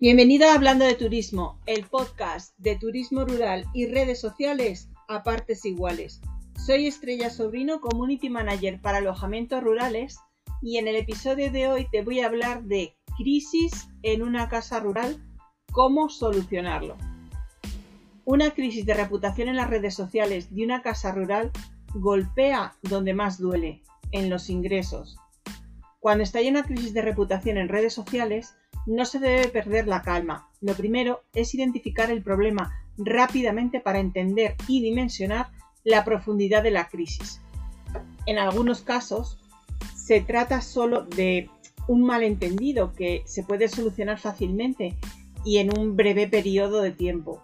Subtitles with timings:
[0.00, 5.66] Bienvenida a Hablando de Turismo, el podcast de turismo rural y redes sociales a partes
[5.66, 6.22] iguales.
[6.56, 10.18] Soy Estrella Sobrino, Community Manager para alojamientos rurales
[10.62, 14.80] y en el episodio de hoy te voy a hablar de crisis en una casa
[14.80, 15.22] rural,
[15.70, 16.96] cómo solucionarlo.
[18.24, 21.50] Una crisis de reputación en las redes sociales de una casa rural
[21.92, 23.82] golpea donde más duele,
[24.12, 25.18] en los ingresos.
[25.98, 28.54] Cuando está una crisis de reputación en redes sociales,
[28.86, 30.48] no se debe perder la calma.
[30.60, 35.50] Lo primero es identificar el problema rápidamente para entender y dimensionar
[35.84, 37.40] la profundidad de la crisis.
[38.26, 39.38] En algunos casos
[39.94, 41.48] se trata solo de
[41.88, 44.96] un malentendido que se puede solucionar fácilmente
[45.44, 47.42] y en un breve periodo de tiempo.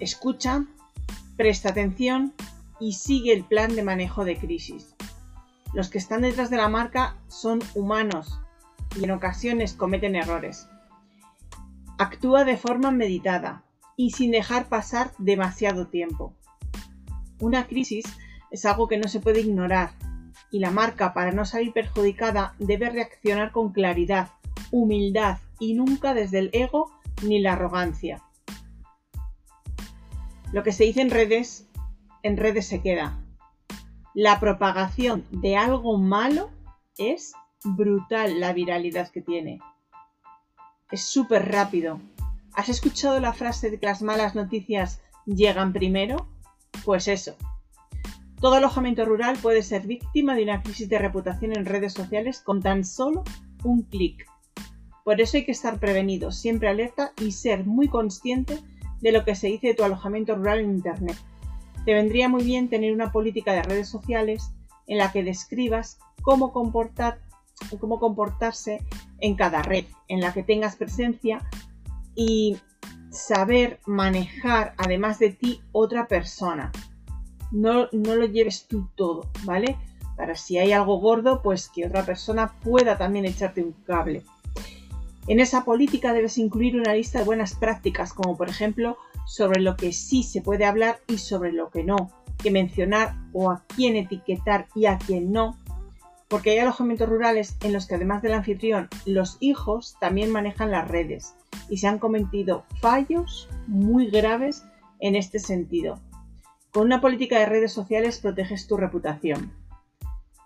[0.00, 0.66] Escucha,
[1.36, 2.32] presta atención
[2.80, 4.94] y sigue el plan de manejo de crisis.
[5.72, 8.40] Los que están detrás de la marca son humanos
[8.96, 10.68] y en ocasiones cometen errores.
[11.98, 13.64] Actúa de forma meditada
[13.96, 16.34] y sin dejar pasar demasiado tiempo.
[17.40, 18.04] Una crisis
[18.50, 19.92] es algo que no se puede ignorar
[20.50, 24.30] y la marca, para no salir perjudicada, debe reaccionar con claridad,
[24.70, 28.22] humildad y nunca desde el ego ni la arrogancia.
[30.52, 31.66] Lo que se dice en redes,
[32.22, 33.18] en redes se queda.
[34.14, 36.50] La propagación de algo malo
[36.98, 39.60] es brutal la viralidad que tiene.
[40.90, 42.00] Es súper rápido.
[42.54, 46.28] ¿Has escuchado la frase de que las malas noticias llegan primero?
[46.84, 47.36] Pues eso.
[48.40, 52.60] Todo alojamiento rural puede ser víctima de una crisis de reputación en redes sociales con
[52.60, 53.24] tan solo
[53.64, 54.26] un clic.
[55.02, 58.58] Por eso hay que estar prevenido, siempre alerta y ser muy consciente
[59.00, 61.16] de lo que se dice de tu alojamiento rural en Internet.
[61.84, 64.50] Te vendría muy bien tener una política de redes sociales
[64.86, 67.20] en la que describas cómo comportar
[67.80, 68.84] cómo comportarse
[69.20, 71.48] en cada red en la que tengas presencia
[72.14, 72.56] y
[73.10, 76.72] saber manejar además de ti otra persona.
[77.50, 79.76] No, no lo lleves tú todo, ¿vale?
[80.16, 84.24] Para si hay algo gordo, pues que otra persona pueda también echarte un cable.
[85.26, 89.76] En esa política debes incluir una lista de buenas prácticas, como por ejemplo sobre lo
[89.76, 92.10] que sí se puede hablar y sobre lo que no,
[92.42, 95.58] que mencionar o a quién etiquetar y a quién no,
[96.28, 100.88] porque hay alojamientos rurales en los que además del anfitrión, los hijos también manejan las
[100.88, 101.34] redes
[101.68, 104.64] y se han cometido fallos muy graves
[105.00, 106.00] en este sentido.
[106.72, 109.52] Con una política de redes sociales proteges tu reputación.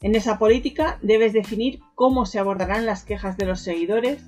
[0.00, 4.22] En esa política debes definir cómo se abordarán las quejas de los seguidores,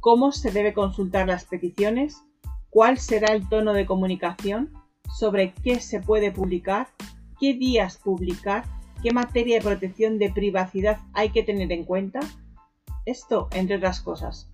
[0.00, 2.22] cómo se debe consultar las peticiones,
[2.68, 4.72] cuál será el tono de comunicación,
[5.16, 6.88] sobre qué se puede publicar,
[7.38, 8.64] qué días publicar
[9.02, 12.20] ¿Qué materia de protección de privacidad hay que tener en cuenta?
[13.04, 14.48] Esto, entre otras cosas.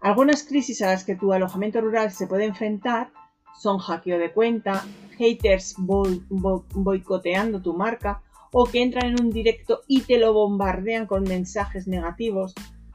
[0.00, 3.10] Algunas crisis a las que tu alojamiento rural se puede enfrentar
[3.58, 4.84] son hackeo de cuenta,
[5.16, 11.24] haters boicoteando tu marca o que entran en un directo y te lo bombardean con
[11.24, 12.54] mensajes negativos,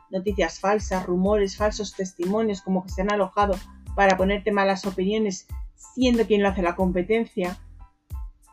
[0.09, 3.55] noticias falsas, rumores, falsos testimonios como que se han alojado
[3.95, 7.57] para ponerte malas opiniones siendo quien lo hace la competencia,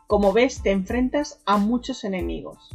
[0.07, 2.69] como ves, te enfrentas a muchos enemigos.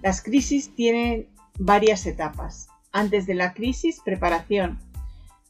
[0.00, 2.68] Las crisis tienen varias etapas.
[2.92, 4.78] Antes de la crisis, preparación.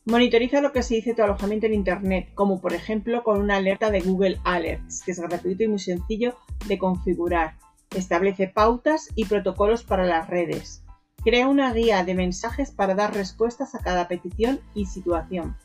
[0.06, 3.90] Monitoriza lo que se dice tu alojamiento en Internet, como por ejemplo con una alerta
[3.90, 6.34] de Google Alerts, que es gratuito y muy sencillo
[6.66, 7.56] de configurar.
[7.94, 10.82] Establece pautas y protocolos para las redes.
[11.22, 15.56] Crea una guía de mensajes para dar respuestas a cada petición y situación.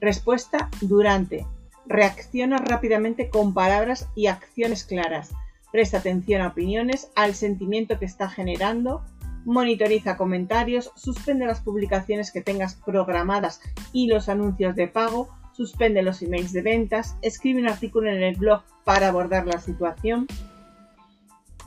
[0.00, 1.46] Respuesta durante.
[1.88, 5.30] Reacciona rápidamente con palabras y acciones claras.
[5.72, 9.02] Presta atención a opiniones, al sentimiento que está generando.
[9.46, 13.62] Monitoriza comentarios, suspende las publicaciones que tengas programadas
[13.94, 18.36] y los anuncios de pago, suspende los emails de ventas, escribe un artículo en el
[18.36, 20.26] blog para abordar la situación.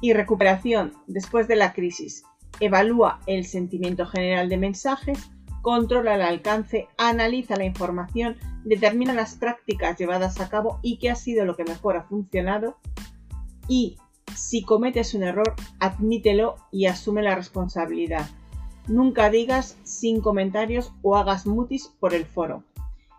[0.02, 2.24] Y recuperación después de la crisis.
[2.60, 5.32] Evalúa el sentimiento general de mensajes,
[5.62, 11.16] controla el alcance, analiza la información, determina las prácticas llevadas a cabo y qué ha
[11.16, 12.78] sido lo que mejor ha funcionado
[13.68, 13.98] y
[14.36, 18.30] si cometes un error, admítelo y asume la responsabilidad.
[18.88, 22.64] Nunca digas sin comentarios o hagas mutis por el foro.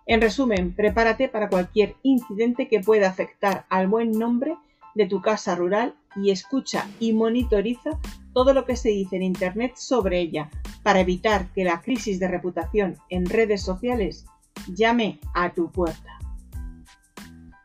[0.07, 4.57] En resumen, prepárate para cualquier incidente que pueda afectar al buen nombre
[4.95, 7.99] de tu casa rural y escucha y monitoriza
[8.33, 10.51] todo lo que se dice en Internet sobre ella
[10.83, 14.27] para evitar que la crisis de reputación en redes sociales
[14.69, 16.19] llame a tu puerta.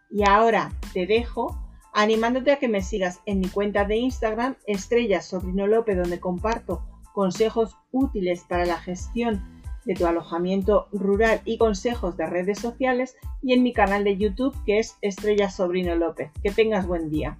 [0.09, 1.57] Y ahora te dejo
[1.93, 6.83] animándote a que me sigas en mi cuenta de Instagram Estrella Sobrino López donde comparto
[7.13, 9.43] consejos útiles para la gestión
[9.85, 14.55] de tu alojamiento rural y consejos de redes sociales y en mi canal de YouTube
[14.65, 16.29] que es Estrella Sobrino López.
[16.43, 17.39] Que tengas buen día.